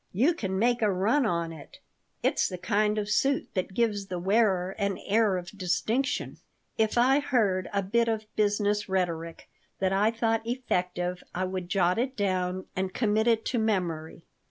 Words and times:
"You 0.13 0.33
can 0.33 0.57
make 0.57 0.81
a 0.81 0.91
run 0.91 1.27
on 1.27 1.53
it. 1.53 1.77
It's 2.23 2.49
the 2.49 2.57
kind 2.57 2.97
of 2.97 3.07
suit 3.07 3.49
that 3.53 3.75
gives 3.75 4.07
the 4.07 4.17
wearer 4.17 4.71
an 4.79 4.97
air 5.05 5.37
of 5.37 5.55
distinction." 5.55 6.37
If 6.75 6.97
I 6.97 7.19
heard 7.19 7.69
a 7.71 7.83
bit 7.83 8.07
of 8.07 8.25
business 8.35 8.89
rhetoric 8.89 9.47
that 9.77 9.93
I 9.93 10.09
thought 10.09 10.41
effective 10.43 11.21
I 11.35 11.43
would 11.45 11.69
jot 11.69 11.99
it 11.99 12.17
down 12.17 12.65
and 12.75 12.95
commit 12.95 13.27
it 13.27 13.45
to 13.45 13.59
memory. 13.59 14.25